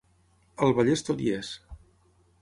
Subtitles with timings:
[0.67, 1.53] Al Vallès tot hi és.